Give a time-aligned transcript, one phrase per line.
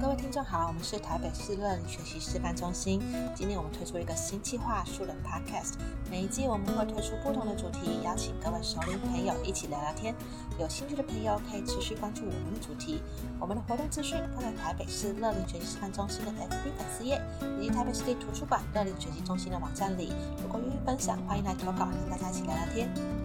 [0.00, 3.00] 各位听众好，我们是台北市乐龄学习示范中心。
[3.34, 5.74] 今天我们推出一个新计划——树人 Podcast。
[6.10, 10.14] 每一季我们会推出不同的主题，邀请各位熟龄朋友一起聊聊天。
[10.58, 13.02] 有兴趣的朋友可以持续关注我们的主题。
[13.40, 17.20] 我们的活动资讯放在台北市乐龄学习示范中心的 FB 粉丝页，
[17.60, 20.12] 以及台北市立图书馆乐龄学习中心的网站里。
[20.42, 23.21] 如果愿意分享，欢迎来投稿，跟大家一起聊聊天。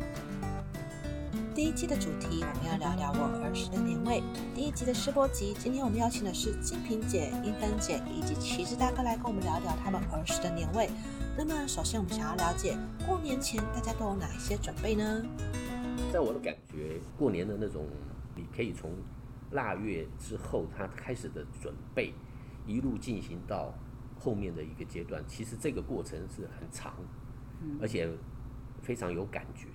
[1.57, 4.21] 第一季的主题，我们要聊聊我儿时的年味。
[4.53, 10.87] 第一集的试播集，今天我们邀请的是金萍姐、英芬姐以及旗子大哥来跟我们聊聊他们儿时的年味。
[11.35, 15.25] 那么，首先我们想要了解，过年前大家都有哪一些准备呢？
[16.13, 17.87] 在我的感觉，过年的那种，
[18.35, 18.91] 你可以从
[19.49, 22.13] 腊月之后他开始的准备，
[22.67, 23.73] 一路进行到
[24.19, 26.93] 后面的一个阶段，其实这个过程是很长，
[27.81, 28.07] 而且
[28.83, 29.65] 非常有感觉。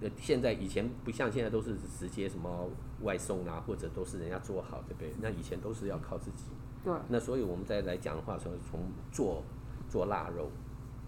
[0.00, 2.68] 呃，现在以前不像现在都是直接什么
[3.02, 5.12] 外送啊，或者都是人家做好，对不对？
[5.20, 6.44] 那以前都是要靠自己。
[6.84, 6.92] 对。
[7.08, 8.80] 那所以我们再来讲的话，从从
[9.10, 9.42] 做
[9.88, 10.50] 做腊肉、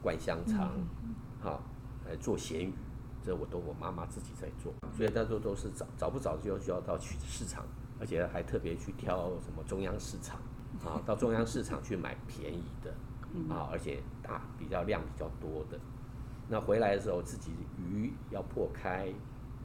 [0.02, 0.72] 灌香肠，
[1.40, 1.62] 好、
[2.04, 2.72] 嗯，来做咸鱼，
[3.22, 4.72] 这我都我妈妈自己在做。
[4.96, 7.64] 所以那时候都是早早不早就就要到去市场，
[8.00, 10.40] 而且还特别去挑什么中央市场，
[10.84, 12.90] 啊，到中央市场去买便宜的，
[13.54, 15.78] 啊，而且大比较量比较多的。
[16.52, 19.08] 那回来的时候，自己鱼要破开、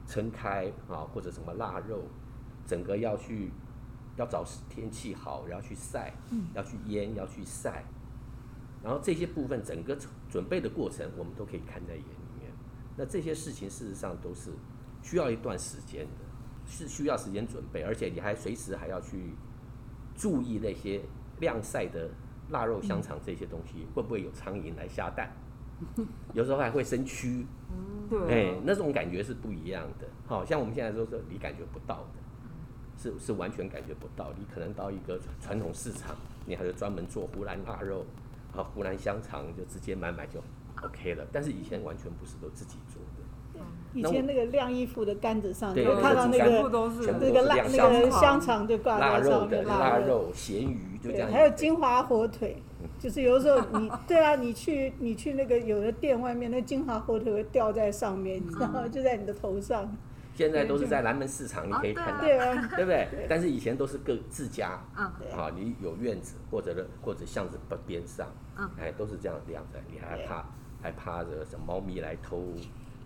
[0.06, 2.04] 撑开啊，或者什么腊肉，
[2.64, 3.50] 整个要去，
[4.16, 6.14] 要找天气好，然后去晒，
[6.54, 7.84] 要去腌，要去晒，
[8.84, 9.98] 然后这些部分整个
[10.30, 12.52] 准备的过程，我们都可以看在眼里面。
[12.96, 14.52] 那这些事情事实上都是
[15.02, 16.24] 需要一段时间的，
[16.66, 19.34] 是需要时间准备，而且你还随时还要去
[20.14, 21.02] 注意那些
[21.40, 22.08] 晾晒的
[22.50, 25.32] 腊肉、香肠这些东西会不会有苍蝇来下蛋。
[26.32, 27.44] 有时候还会生蛆，
[28.08, 30.06] 对，哎，那种感觉是不一样的。
[30.26, 34.32] 好像我们现在都是你感觉不到的，是是完全感觉不到。
[34.38, 38.04] 你可能到一个传统市场，你还是专门做湖南腊肉，
[38.54, 40.40] 啊，湖南香肠就直接买买就
[40.82, 41.24] OK 了。
[41.32, 43.62] 但是以前完全不是都自己做的。
[43.94, 51.30] 以前那个晾衣服的杆子上，对，看到那个全部都是那个腊那个香肠就挂在上面，腊肉、咸鱼就这样。
[51.30, 52.62] 还有金华火腿。
[52.98, 59.90] 就是有时候你 对啊，你去你去那个有的店外面，那金华火腿会掉在上面，你知道吗就在你的头上。
[60.34, 63.26] 现在都是在南门市场，你可以看到，对啊，对不对？
[63.26, 65.10] 但是以前都是各自家，啊，
[65.56, 68.28] 你有院子或者或者巷子边上，
[68.78, 70.44] 哎，都是这样晾在，你还怕
[70.82, 72.52] 还怕着什么猫咪来偷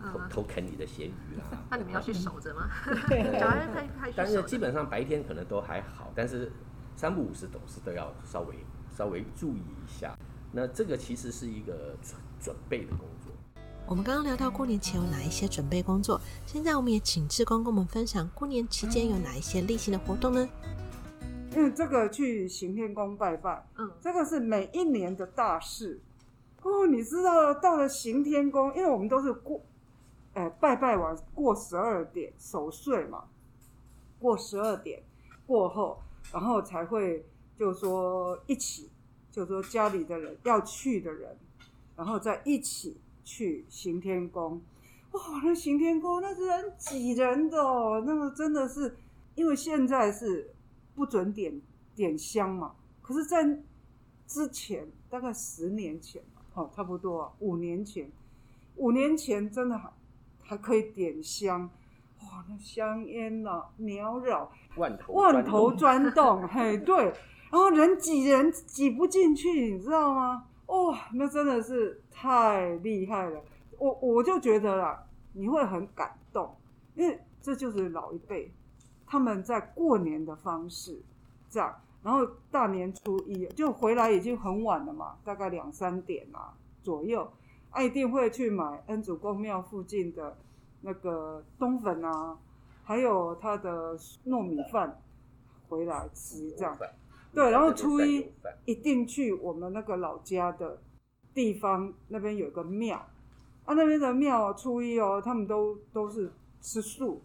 [0.02, 1.44] 偷偷啃你的咸鱼啦？
[1.70, 2.68] 那你们要去守着吗？
[4.16, 6.50] 但是基本上白天可能都还好，但是
[6.96, 8.56] 三不五时总是都要稍微。
[9.00, 10.14] 稍微注意一下，
[10.52, 13.32] 那这个其实是一个准准备的工作。
[13.86, 20.46] 我们刚刚聊到过年前有哪一些准备工作，现在我们也请志工跟我们分享过年期间有哪一些例行的活动呢？
[21.56, 25.98] 因为这个去行天宫拜拜，嗯，这个是每一年的大事
[26.60, 26.86] 哦。
[26.86, 29.62] 你知道到了行天宫，因为我们都是过，
[30.34, 33.24] 哎、呃，拜拜完过十二点守岁嘛，
[34.18, 35.02] 过十二点
[35.46, 37.24] 过后，然后才会。
[37.60, 38.88] 就说一起，
[39.30, 41.36] 就说家里的人要去的人，
[41.94, 44.62] 然后再一起去行天宫。
[45.10, 48.96] 哇，那行天宫那是很挤人的哦，那个真的是，
[49.34, 50.54] 因为现在是
[50.94, 51.60] 不准点
[51.94, 52.74] 点香嘛。
[53.02, 53.60] 可是，在
[54.26, 56.22] 之前大概十年前，
[56.54, 58.10] 哦，差不多啊，五年前，
[58.76, 59.92] 五年前真的还
[60.42, 61.68] 还可以点香。
[62.22, 67.12] 哇，那香烟呐，缭绕，万头万头钻动， 嘿，对。
[67.50, 70.46] 然后人挤人挤不进去，你知道吗？
[70.66, 73.42] 哦，那真的是太厉害了！
[73.76, 76.54] 我我就觉得啦，你会很感动，
[76.94, 78.52] 因为这就是老一辈
[79.04, 81.02] 他们在过年的方式，
[81.50, 81.74] 这样。
[82.02, 87.30] 然后大年初一就回来已经很晚了嘛，大概两三点啊左右，
[87.70, 90.36] 啊、一定会去买恩主公庙附近的
[90.82, 92.38] 那个冬粉啊，
[92.84, 95.02] 还有他的糯米饭
[95.68, 96.78] 回来吃，这样。
[97.32, 98.26] 对，然后初一
[98.64, 100.82] 一定去我们那个老家的
[101.32, 102.96] 地方，那边有个庙，
[103.64, 107.22] 啊，那边的庙初一哦，他们都都是吃素，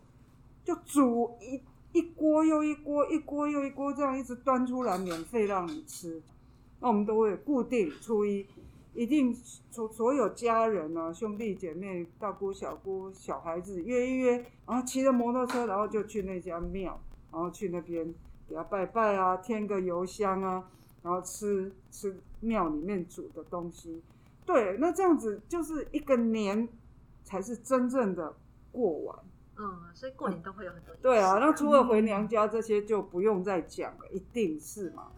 [0.64, 1.60] 就煮一
[1.92, 6.22] 一锅又一锅，一锅又一锅，这样一直端出来，免费让你吃。
[6.80, 8.46] 那我们都会固定初一，
[8.94, 9.34] 一定
[9.72, 17.02] 所所有家人啊，兄弟姐妹、大姑小姑、小孩子约一约，然后骑着摩托车，然后就去那家庙，
[17.32, 18.14] 然后去那边。
[18.48, 20.70] 给他拜拜啊，添个油香啊，
[21.02, 24.04] 然后吃吃庙里面煮的东西。
[24.46, 26.68] 对，那这样子就是一个年
[27.24, 28.36] 才是真正的
[28.72, 29.20] 过完。
[29.58, 30.94] 嗯，所以过年都会有很多。
[31.02, 35.12] 对啊，那除了回娘家这些就不用再讲了，一定是嘛。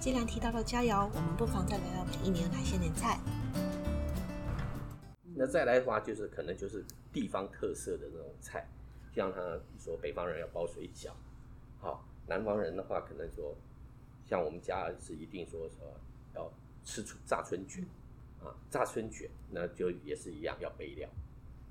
[0.00, 3.18] 既然提到了佳肴，我们不妨再聊聊每一年哪些年菜。
[5.36, 8.66] 那再来的话，就是可能就是地方特色的那种菜，
[9.14, 9.40] 像他
[9.78, 11.10] 说北方人要包水饺，
[11.78, 13.54] 好，南方人的话可能说，
[14.24, 15.78] 像我们家是一定说说
[16.34, 16.50] 要
[16.84, 17.84] 吃春炸春卷，
[18.42, 21.08] 啊，炸春卷那就也是一样要备料，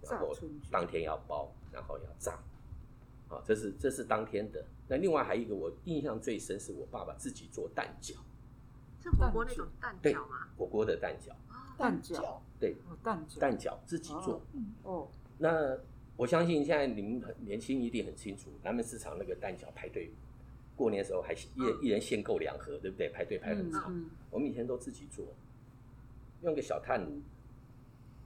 [0.02, 0.36] 然后
[0.72, 2.34] 当天要包，然后要炸，
[3.30, 4.64] 啊，这是这是当天的。
[4.88, 8.16] 那另外还有一个我印象最深是我爸爸自己做蛋饺，
[9.02, 10.48] 是火锅那种蛋饺吗？
[10.58, 11.34] 火锅的蛋饺。
[11.76, 14.40] 蛋饺，对，蛋饺，蛋饺自己做。
[14.84, 15.10] 哦，
[15.40, 15.76] 那
[16.16, 20.14] 我相信现在你们很年轻，一定很清楚南门市场那个蛋饺排队，
[20.76, 23.10] 过年的时候还一人一人限购两盒，对不对？
[23.10, 23.94] 排队排很长。
[24.30, 25.26] 我们以前都自己做，
[26.42, 27.22] 用个小炭炉，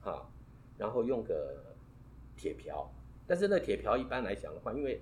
[0.01, 0.29] 哈，
[0.77, 1.75] 然后用个
[2.35, 2.89] 铁瓢，
[3.25, 5.01] 但是那铁瓢一般来讲的话，因为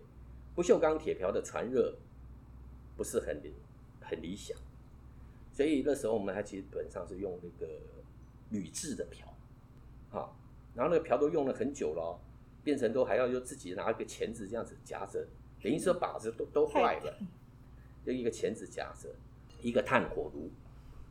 [0.56, 1.96] 不锈钢铁瓢的传热
[2.96, 3.42] 不是很
[4.02, 4.58] 很理想，
[5.52, 7.72] 所以那时候我们还基本上是用那个。
[8.52, 9.28] 铝制的瓢，
[10.12, 10.38] 好，
[10.76, 12.18] 然后那个瓢都用了很久了，
[12.64, 15.28] 变成都还要用自己拿一个钳子这样子夹着，
[15.66, 17.18] 等于说把子都都坏了，
[18.06, 19.10] 就一个钳子夹着，
[19.64, 20.52] 一个炭火炉，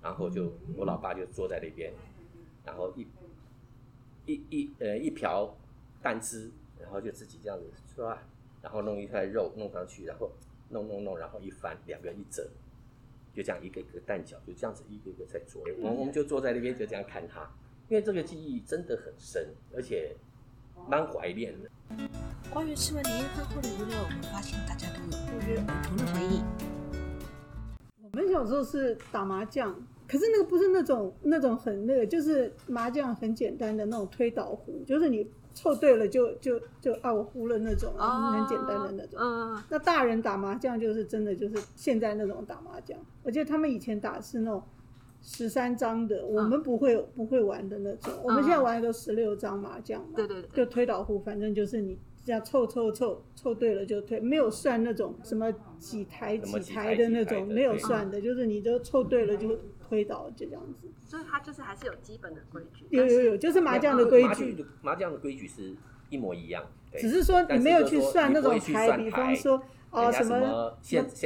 [0.01, 1.93] 然后就我老爸就坐在那边，
[2.65, 3.05] 然后一
[4.27, 5.57] 一一呃一瓢
[6.01, 8.23] 蛋汁，然后就自己这样子是吧？
[8.63, 10.31] 然后弄一块肉弄上去，然后
[10.69, 12.49] 弄弄弄，然后一翻，两个一折。
[13.35, 15.65] 就这样一个一个蛋饺，就这样子一个一个在做。
[15.83, 17.41] 我我们就坐在那边就这样看他，
[17.89, 20.15] 因为这个记忆真的很深，而且
[20.89, 21.69] 蛮怀念的。
[22.55, 26.41] 关于吃完年夜饭后的娱乐，我们发现大家都有不约而同的回忆。
[28.01, 29.75] 我们小时候是打麻将，
[30.07, 35.29] 可是那个不是那种那种很那个，就是麻将很简单的那种推倒壶，就是你。
[35.57, 39.21] 凑对了就就就啊，我胡了那种，很简单的那种。
[39.21, 42.99] 嗯，那大人打麻将就是真的就是现在那种打麻将。
[43.23, 44.61] 我记得他们以前打是那种
[45.23, 48.13] 十三张的，我们不会不会玩的那种。
[48.25, 50.15] 我们现在玩的都十六张麻将嘛。
[50.17, 50.51] 对对对。
[50.53, 59.57] 就推倒壶，反正就是你这样凑凑凑凑对了就推，没有算那种什么几台几台的那种，没有算的，就是你都凑对了就。
[59.87, 62.87] 推倒就这样子，所以它就是还是有基本的规矩。
[62.89, 64.65] 有有有，就是麻将的规矩。
[64.81, 65.77] 麻将的规矩是
[66.09, 66.65] 一模一样，
[66.97, 70.75] 只是说你没有去算那种牌，比方说哦什么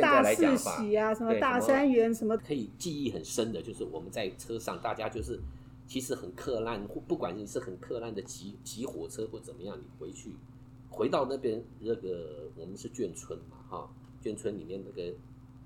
[0.02, 2.36] 大四喜啊，什么大三元什么。
[2.36, 5.38] 可以记忆很深的，就是我们在车上，大家就是
[5.86, 10.34] 其实很克难，不管你是很克难的挤挤火车或怎么样，你回去
[10.88, 13.90] 回到那边那个我们是眷村嘛哈，
[14.22, 15.14] 眷村里面那个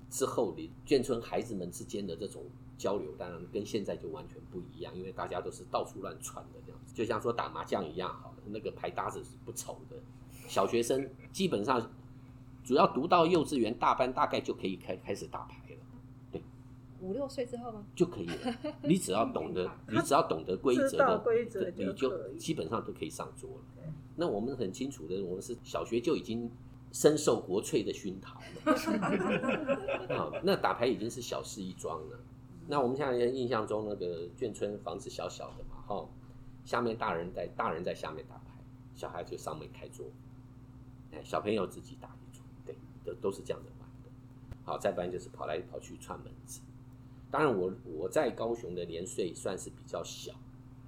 [0.09, 2.43] 之后你眷村孩子们之间的这种。
[2.75, 9.95] 交流当然跟现在就完全不一样，因为大家都是到处乱窜的这样子，就像说打麻将一样，好了，那个牌搭子是不丑的。
[10.47, 11.91] 小学生基本上，
[12.65, 15.77] 主要读到幼稚园大班，大概就可以开开始打牌了。
[16.31, 16.41] 对，
[16.99, 17.85] 五六岁之后吗？
[17.95, 18.35] 就可以了。
[18.81, 23.83] 你只要懂得， 你只要懂得规则的，规则你就基本上都可以上桌了。
[24.15, 26.49] 那我们很清楚的，我们是小学就已经
[26.91, 30.07] 深受国粹的熏陶了。
[30.15, 32.19] 好，那打牌已经是小事一桩了。
[32.67, 36.07] 那我们现在印象中那个眷村房子小小的嘛，哈，
[36.63, 38.57] 下面大人在大人在下面打牌，
[38.95, 40.05] 小孩就上面开桌，
[41.11, 44.09] 哎，小朋友自己打一桌，对，都都是这样的玩的。
[44.63, 46.61] 好，再不然就是跑来跑去串门子。
[47.29, 50.33] 当然我我在高雄的年岁算是比较小，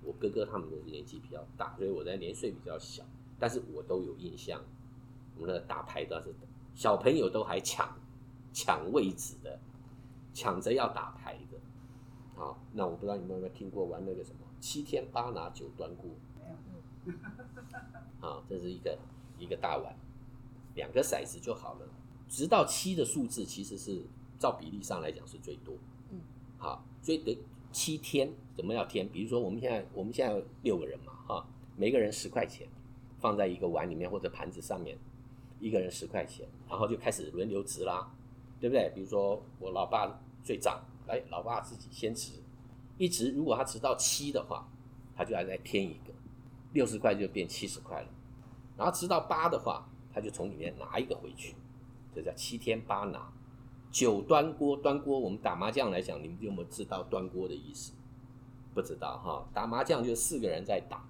[0.03, 3.03] 我哥哥他们的年纪比较大，所以我在年岁比较小，
[3.39, 4.62] 但是我都有印象。
[5.38, 6.34] 我们的打牌都是
[6.74, 7.94] 小朋友都还抢
[8.54, 9.60] 抢位置的，
[10.34, 11.58] 抢着要打牌的。
[12.36, 16.10] 好，那我不知道你们有没有听过玩那个什么七天八拿九端锅？
[18.20, 18.98] 好，这是一个
[19.38, 19.94] 一个大碗，
[20.74, 21.88] 两个骰子就好了。
[22.30, 24.06] 直到七的数字其实是
[24.39, 25.75] 照比例上来讲是最多。
[26.10, 26.22] 嗯，
[26.58, 27.38] 好，所以得
[27.72, 29.08] 七天，怎么要天？
[29.10, 32.68] 比如说我们现在我们现在有六个人嘛，哈，每个人十块钱，
[33.25, 34.96] 放在一个碗里面或者盘子上面，
[35.60, 38.08] 一个人十块钱，然后就开始轮流值啦，
[38.60, 38.91] 对不对？
[38.94, 40.79] 比如说我老爸最长。
[41.08, 42.34] 来，老爸自己先值，
[42.98, 44.67] 一直，如果他值到七的话，
[45.15, 46.13] 他就要再添一个，
[46.74, 48.08] 六十块就变七十块了。
[48.77, 51.55] 然后值到八的话，他就从里面拿一个回去，
[52.13, 53.32] 这叫七添八拿。
[53.91, 57.94] 九端锅，端锅，我们打麻将来讲，你们有没有知道端锅的意思？
[58.74, 61.08] 不知道哈，打麻将就四个人在打，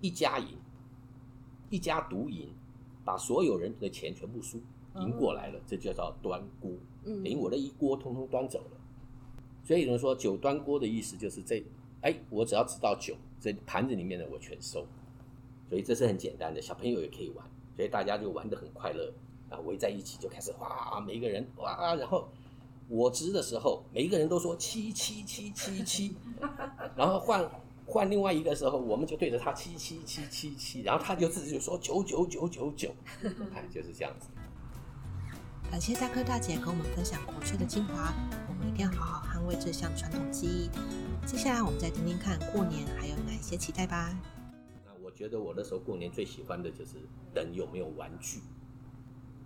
[0.00, 0.56] 一家赢，
[1.70, 2.48] 一家独赢，
[3.04, 4.60] 把所有人的钱全部输
[4.96, 6.70] 赢过来了，这就叫端锅，
[7.04, 8.80] 等于我的一锅通通端走了。
[9.64, 11.62] 所以有人说九端锅的意思就是这，
[12.00, 14.86] 哎，我只要知道九，这盘子里面的我全收。
[15.68, 17.46] 所以这是很简单的，小朋友也可以玩。
[17.76, 19.12] 所以大家就玩得很快乐
[19.50, 22.26] 啊，围在一起就开始哇，每一个人哇，然后
[22.88, 26.16] 我值的时候，每一个人都说七七七七七，
[26.96, 27.48] 然后换
[27.90, 32.94] 换另外一个时候，我们就对着他七七七七七，然后他就自己就说九九九九九，
[33.54, 34.28] 哎，就是这样子。
[35.70, 38.12] 感谢大哥大姐跟我们分享国粹的精华，
[38.46, 40.70] 我们一定要好好捍卫这项传统技艺。
[41.26, 44.14] 接下来我们再听听看过年还有哪一些期待吧。
[44.84, 46.96] 那我觉得我那时候过年最喜欢的就是
[47.34, 48.40] 等有没有玩具，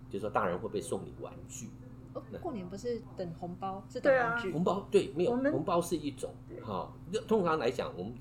[0.09, 1.69] 就是说大人会不会送你玩具？
[2.13, 4.51] 哦，过年不是等红包，是等玩具。
[4.51, 6.29] 红包对，没有红包是一种
[6.61, 6.91] 哈。
[7.25, 8.13] 通常来讲，我们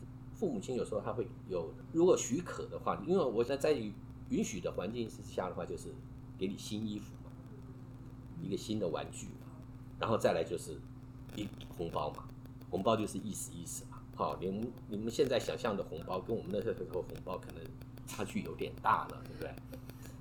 [0.43, 3.73] 父母亲有时候他会有，如果许可的话，因为我在在
[4.29, 5.95] 允许的环境之下的话，就是
[6.37, 7.31] 给你新衣服嘛。
[8.43, 9.47] 一个新的玩具嘛，
[10.01, 10.73] 然后再来就是
[11.37, 11.47] 一
[11.77, 12.25] 红包嘛，
[12.69, 13.99] 红包就是意思意思嘛。
[14.17, 17.63] 好，你们你们现在想象的红包跟我们那时候红包可能
[18.09, 19.55] 差距有点大了，对不对？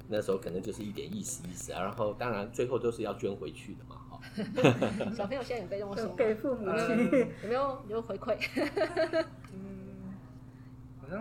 [0.07, 1.81] 那时候可能就是一点意思意思啊。
[1.81, 3.95] 然后当然最后都是要捐回去的嘛。
[4.07, 4.21] 哈，
[5.17, 7.09] 小朋友现在也被动送 给父母亲，
[7.41, 8.37] 有没有有没有回馈？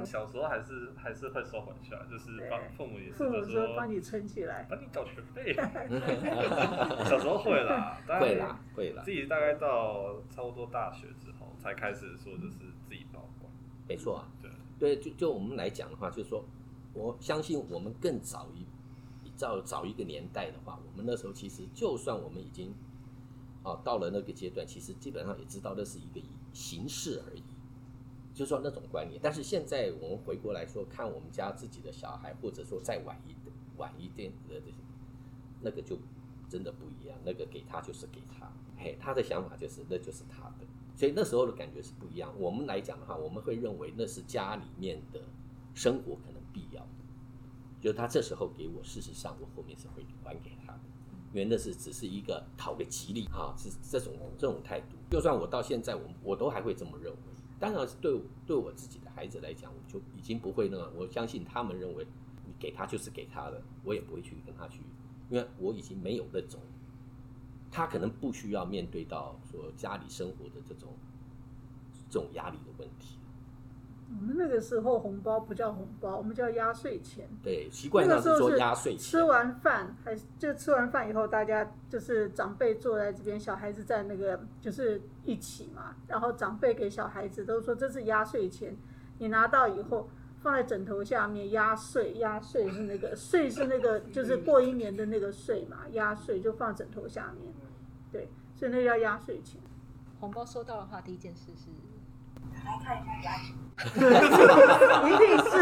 [0.04, 5.52] 小时候还是还是会收回去啊，就是帮父母也是，父母说帮你存起来，帮你搞学费。
[7.04, 9.02] 小时候会啦，会啦，会啦。
[9.04, 13.50] 自己大概到差不多大学之后，才开始说就是自己保管。
[13.88, 16.44] 没错啊，对对，就就我们来讲的话，就是说，
[16.94, 18.66] 我相信我们更早一
[19.37, 22.75] 早早一个年代的话，我们那时候其实就算我们已经
[23.62, 26.20] 啊到了那个阶段，其实基本上也知道那是一个
[26.52, 27.42] 形式而已。
[28.32, 34.75] 就说那种观念，但是现在我们回过来说，看我们家自己的小孩，或者说再晚一点、晚一点的这些，
[35.60, 35.99] 那个就
[36.49, 37.18] 真的不一样。
[37.25, 42.32] 那个给他就是给他，嘿，他的想法就是那就是他的，所以那时候的感觉是不一样。
[42.38, 45.20] 我们来讲的话，我们会认为那是家里面的
[45.75, 46.88] 生活可能必要的，
[47.80, 50.80] 就他这时候给我，事实上我后面是会还给他的，
[51.32, 54.96] 因为那是只是一个讨个吉利啊，是这种这种态度。
[55.10, 57.18] 就算我到现在，我我都还会这么认为。
[57.60, 60.90] 当然是对对我自己的孩子来讲，我就已经不会那样。
[60.96, 62.06] 我相信他们认为，
[62.46, 64.80] 你给他就是给他的，我也不会去跟他去，
[65.28, 66.58] 因为我已经没有那种，
[67.70, 70.88] 他可能不需要面对到说家里生活的这种
[72.08, 73.18] 这种压力的问题。
[74.12, 77.28] 我们那个时候红包不叫红包，我们叫压岁钱。
[77.42, 78.98] 对，习惯上是说压岁钱。
[78.98, 85.94] 吃完饭还是就吃完饭以后，大家就是长辈坐在这边，小孩子在那个就是一起嘛。
[86.08, 88.76] 然后长辈给小孩子都说这是压岁钱，
[89.18, 97.54] 你拿到以后放在枕头下面压岁，压岁是那个岁是那个就是过一年的那个岁嘛，压岁就放枕头下面。
[98.10, 99.60] 对，所以那叫压岁钱。
[100.18, 101.70] 红包收到的话，第一件事是。
[102.64, 103.26] 来看一下
[105.06, 105.52] 一定是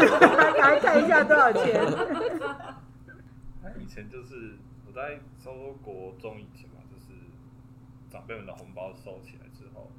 [0.67, 1.61] 来看一下多少钱。
[3.61, 4.57] 那以前就是
[4.87, 7.11] 我在差不多国中以前嘛，就是
[8.09, 9.91] 长辈们的红包收起来之后，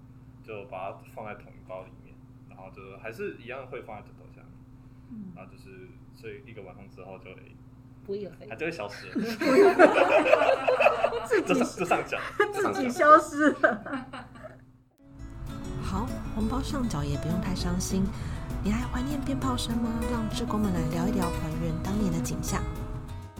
[0.43, 2.15] 就把它放在统一包里面，
[2.49, 4.51] 然后就还是一样会放在枕头下面，
[5.11, 7.57] 嗯、然后就是睡一个晚上之后就会
[8.05, 9.09] 不翼而飞，它就会消失。
[9.09, 9.15] 了，
[11.27, 12.19] 自己就上脚，
[12.53, 14.07] 自己消失了。
[16.35, 18.05] 好，红包上缴也不用太伤心。
[18.63, 20.01] 你还怀念鞭炮声吗？
[20.13, 22.63] 让志工们来聊一聊还原当年的景象。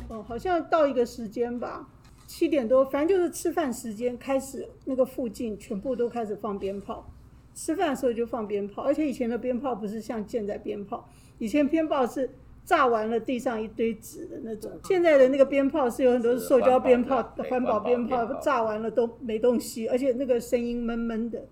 [0.09, 1.89] 哦，好像到一个时间吧，
[2.27, 7.07] 七点多，反正就是吃饭时间开始，那个附近全部都开始放鞭炮。
[7.55, 12.31] 吃饭的时候就放鞭炮，而且以前的鞭炮不是像现在鞭炮，以前鞭炮是。
[12.63, 14.71] 炸完了，地上一堆纸的那种。
[14.85, 21.43] 现在的那个鞭炮是有很多是塑胶鞭炮，环保鞭炮，炸完了都没东西，而且那个声音闷闷的。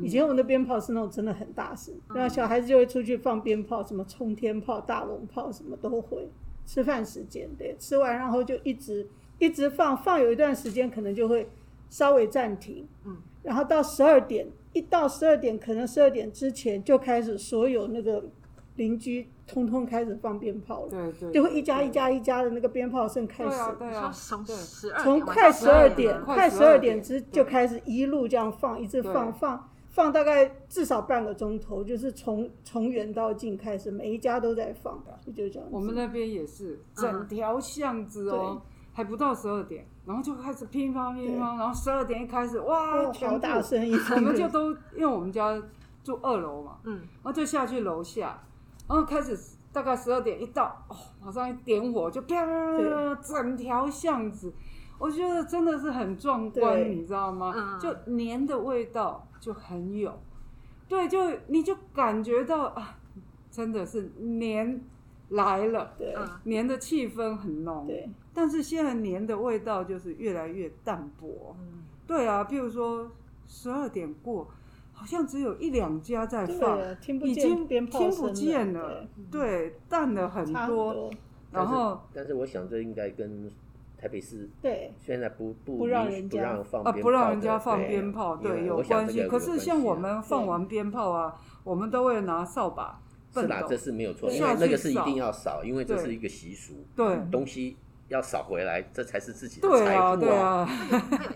[0.00, 6.28] 以前我们的鞭炮是那种真的很大声，然后小孩子就会出去放鞭炮，什么冲天炮、大龙炮，什么都会。
[6.66, 9.08] 吃饭时间，对，吃完然后就一直
[9.38, 11.48] 一直放，放有一段时间可能就会
[11.88, 12.86] 稍微暂停。
[13.42, 18.24] 然后到十二点，一到十二点，可能十二点之前就开始所有那个。
[18.76, 24.44] 邻居通通开始放鞭炮了，对对，就会一家一家一家的那个鞭炮声开始，对啊，从
[25.02, 35.02] 从快十二点，快十二点之就开始一路这样放，一直放放放大概至少半个钟头，就是从从远到近开始，每一家都在放，
[35.34, 35.68] 就这样。
[35.68, 45.60] 我们那边也是，整条巷子哦，还不到十二点，然后就开始乒乓乒乓，然后十二点一开始，哇，好大声音， 我们就都因为我们家
[46.04, 48.40] 住二楼嘛，嗯，然后就下去楼下。
[48.90, 49.38] 然后开始
[49.72, 52.44] 大概十二点一到，哦，马上一点火就啪，
[53.22, 54.52] 整条巷子，
[54.98, 57.78] 我觉得真的是很壮观，你知道吗？
[57.80, 60.12] 就年的味道就很有，
[60.88, 62.98] 对，就你就感觉到啊，
[63.48, 64.84] 真的是年
[65.28, 68.10] 来了，对，年的气氛很浓，对。
[68.34, 73.08] 但是现在年的味道就是越来越淡薄，嗯，对啊，譬如说
[73.46, 74.48] 十二点过，
[75.00, 76.78] 好像只有一两家在放，
[77.24, 81.10] 已经听不见了，对，淡了很多。
[81.50, 83.50] 然后，但是我想这应该跟
[83.96, 89.26] 台北市对现在不不不让人家放啊不让人家放鞭炮，对，有关系。
[89.26, 93.00] 可是像我们放完鞭炮啊，我们都会拿扫把。
[93.32, 96.74] 是啦，这是没有错，因为那个是一定要扫，因为这是一个习俗。
[96.94, 97.78] 对，东西
[98.10, 100.16] 要扫回来，这才是自己的财富啊。
[100.16, 100.68] 对啊，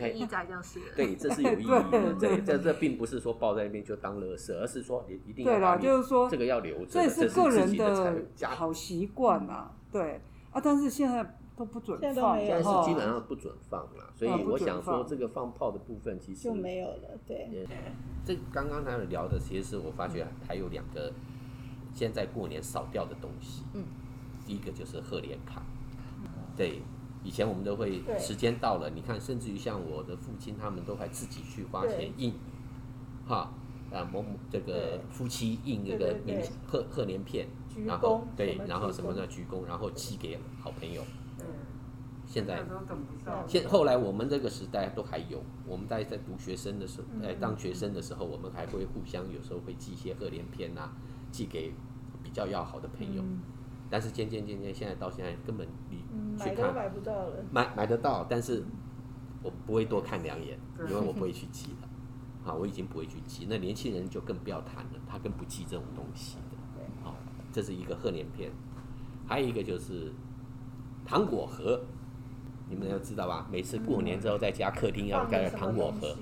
[0.01, 0.79] 有意义在就是。
[0.95, 2.15] 对，这是有意义的。
[2.21, 5.53] 这，这这并不是说抱在那边就当乐色，而是说你一定要。
[5.53, 9.73] 对啦，就是说这个要留着，这是个人的好习惯啊。
[9.91, 14.13] 对啊，但是现在都不准放，现在是基本上不准放了。
[14.15, 17.19] 所以我想说，这个放炮的部分其实就没有了。
[17.27, 17.67] 对，
[18.25, 21.13] 这刚刚他们聊的，其实是我发觉还有两个。
[21.97, 23.85] 现在过年少掉的东西，嗯，
[24.45, 25.63] 第一个就是贺年卡，
[26.57, 26.83] 对，
[27.23, 32.35] 以前我们都会时间到了，你看，甚至于像我的父亲，他们都还自己去花钱印，
[33.27, 33.53] 哈，
[33.93, 37.47] 啊某某这个夫妻印那个明贺贺年片，
[37.87, 41.03] 然后对，然后什么的鞠躬，然后寄给好朋友，
[41.41, 41.47] 嗯，
[42.27, 42.63] 现在
[43.47, 50.93] 现后来我们这个时代都还有，我们大家在读学生的时候，在当学生的时候，我们还会互相有时候会寄一些贺年片呐。
[51.35, 51.75] 寄给
[52.23, 53.41] 比较要好的朋友，嗯、
[53.91, 56.04] 但是渐渐渐渐，现在到现在根本你
[56.45, 58.63] 去看、嗯、买都买不到了，买买得到，但是
[59.43, 60.59] 我不会多看两眼，
[60.89, 63.47] 因为我不会去记的，啊，我已经不会去记。
[63.49, 66.57] 那年轻人就更不要谈了，他更不记这种东西的。
[67.03, 67.17] 好，
[67.53, 68.51] 这是一个贺年片，
[69.27, 70.13] 还有一个就是
[71.05, 71.81] 糖果盒，
[72.69, 73.47] 你们要知道吧？
[73.51, 76.17] 每次过年之后在家客厅要盖糖果盒，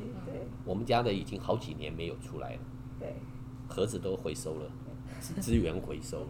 [0.65, 2.61] 我们家的已经好几年没有出来了，
[2.99, 3.17] 对，
[3.69, 4.71] 盒子都回收了。
[5.41, 6.29] 资源回收了，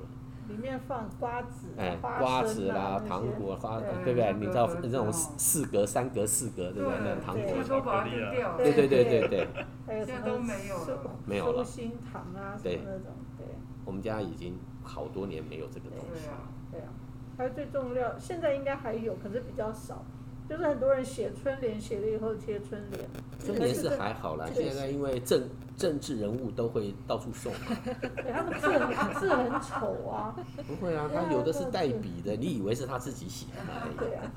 [0.49, 4.33] 里面放瓜子，哎，瓜子啦，糖果花，对不对？
[4.39, 6.99] 你知道那种四格、三格、四格，对不对？
[7.05, 9.49] 那糖果，对对对对对。
[10.05, 11.59] 现在都没有了， 没有了。
[11.59, 13.47] 寿星糖啊，什么那种，对。
[13.85, 16.35] 我们家已经好多年没有这个东西了。
[16.71, 16.89] 对啊，
[17.37, 20.05] 还有最重要，现在应该还有，可是比较少。
[20.49, 23.09] 就是很多人写春联，写了以后贴春联。
[23.39, 27.59] 春联是还好啦，现在因为政政治人物都会到处送嘛。
[28.33, 30.37] 他们字字很丑啊。
[30.67, 34.05] 不会啊，他有的是代笔的，你以为是他自己写的？
[34.05, 34.31] 对啊，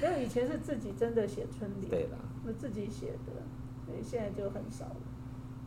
[0.00, 1.90] 没有以前是自己真的写春联。
[1.90, 3.32] 对啦，那自己写的，
[3.84, 4.96] 所以现在就很少了。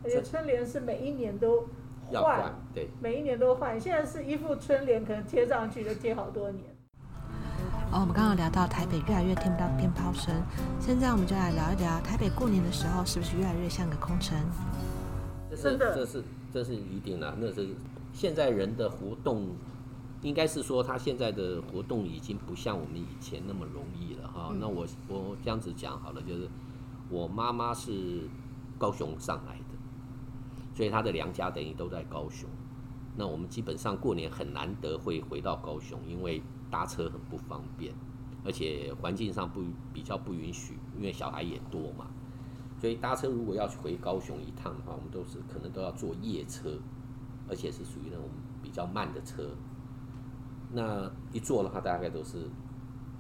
[0.04, 1.68] 而且春联是每一年都
[2.12, 3.80] 换，对，每一年都换。
[3.80, 6.66] 现在是一副春联，可能贴上去就贴好多年。
[7.94, 10.34] 哦，我们刚刚聊到台北越来越听不到鞭炮声，
[10.80, 14.40] 现在我们就来聊一聊台北过年的时候是不是越来越像个空城？
[15.50, 16.24] 这是这是
[16.54, 17.68] 这是一定的，那是
[18.14, 19.50] 现在人的活动，
[20.22, 24.48] 应该是说他现在的活动已经不像我们以前那么容易了哈。
[24.52, 26.48] 嗯、那我我这样子讲好了，就是
[27.10, 28.22] 我妈妈是
[28.78, 29.76] 高雄上来的，
[30.74, 32.50] 所以她的娘家等于都在高雄。
[33.18, 36.42] 那我们基本上过年很难得会回到高雄，因为。
[36.72, 37.94] 搭车很不方便，
[38.46, 39.62] 而且环境上不
[39.94, 42.08] 比较不允许，因为小孩也多嘛，
[42.80, 46.80] 所以搭车如果要去回高雄一趟的话，我们都是可能都要坐夜车，
[47.50, 48.30] 而且是属于那种
[48.64, 49.50] 比较慢的车。
[50.72, 52.50] 那一坐的话，大概都是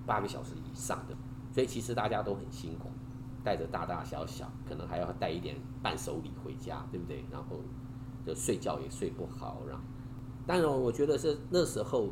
[0.06, 1.16] 八个小时以上的，
[1.52, 2.90] 所以其实大家都很辛苦，
[3.44, 7.26] 带着大大小小，可能还要带一点伴手礼回家，对不对？
[7.30, 7.60] 然后
[8.26, 9.84] 就睡觉也睡不好，然后
[10.48, 12.10] 当然我觉得是那时候。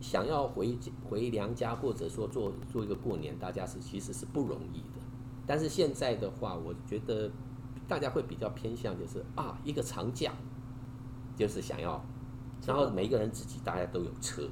[0.00, 0.76] 想要回
[1.08, 5.00] 回娘家，或者说做做一个过年，大家是其实是不容易的。
[5.46, 7.30] 但是现在的话，我觉得
[7.86, 10.32] 大家会比较偏向就是啊，一个长假，
[11.36, 12.02] 就是想要，
[12.66, 14.48] 然后每个人自己大家都有车，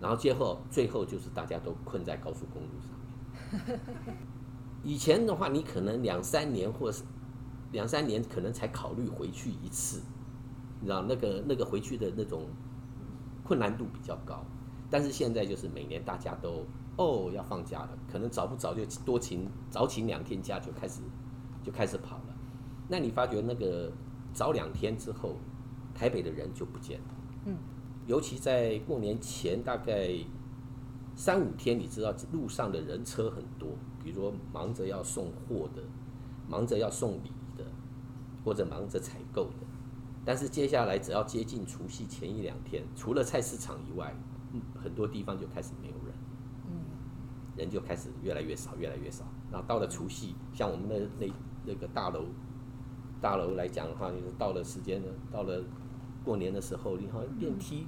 [0.00, 3.80] 然后最后最后就是大家都困在高速公路上面。
[4.82, 7.02] 以前的话，你可能两三年或是
[7.72, 10.00] 两三年可能才考虑回去一次，
[10.80, 12.46] 你知道那个那个回去的那种
[13.44, 14.44] 困难度比较高。
[14.90, 16.64] 但是现在就是每年大家都
[16.96, 21.00] 哦要放假了，可能早不早就多请早请两天假就开始
[21.62, 22.36] 就开始跑了。
[22.88, 23.90] 那你发觉那个
[24.32, 25.36] 早两天之后，
[25.94, 27.06] 台北的人就不见了。
[27.46, 27.56] 嗯，
[28.06, 30.10] 尤其在过年前大概
[31.16, 33.70] 三五天，你知道路上的人车很多，
[34.02, 35.82] 比如说忙着要送货的，
[36.48, 37.64] 忙着要送礼的，
[38.44, 39.63] 或者忙着采购的。
[40.24, 44.14] 但是接下来只要接近除夕前一两天，除了菜市场以外，
[44.74, 46.14] 很多地方就开始没有人，
[46.66, 46.72] 嗯，
[47.56, 49.24] 人就开始越来越少，越来越少。
[49.50, 51.32] 然后到了除夕，像我们的那
[51.66, 52.24] 那个大楼，
[53.20, 55.62] 大楼来讲的话，就是到了时间呢，到了
[56.24, 57.86] 过年的时候，你好像电梯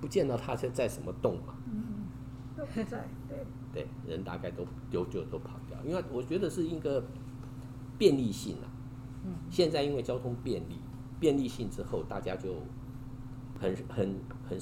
[0.00, 1.54] 不见到他在在什么洞嘛。
[1.66, 2.06] 嗯，
[2.56, 3.46] 都不在，对。
[3.72, 7.04] 对，人大概都丢就都跑掉，因为我觉得是一个
[7.98, 8.70] 便利性啊。
[9.24, 9.32] 嗯。
[9.50, 10.78] 现在因为交通便利，
[11.24, 12.56] 便利性之后，大家就
[13.58, 14.14] 很很
[14.46, 14.58] 很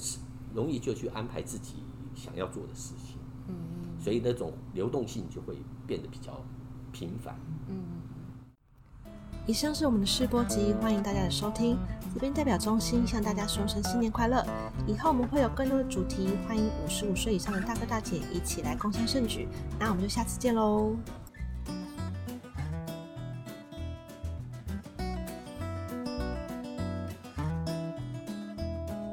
[0.55, 1.83] 容易就去安排自己
[2.15, 3.17] 想要做的事情。
[3.49, 3.53] 嗯。
[3.99, 6.39] 所以那种流动性就会变得比较
[6.93, 7.35] 频繁。
[7.67, 7.83] 嗯。
[9.45, 11.77] 以上是我们的试播集，欢迎大家的收听。
[12.13, 14.41] 这边代表中心向大家说声新年快乐。
[14.87, 19.49] 以后我们会有更多的主题，欢迎五十五岁以上的大哥大姐一起来共襄盛举。
[19.77, 20.95] 那我们就下次见喽。